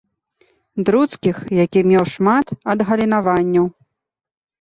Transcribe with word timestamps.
Друцкіх, 0.87 1.35
які 1.57 1.83
меў 1.89 2.05
шмат 2.13 2.47
адгалінаванняў. 2.75 3.65